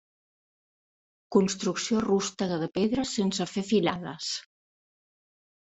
[1.35, 4.35] Construcció rústega de pedres sense fer filades.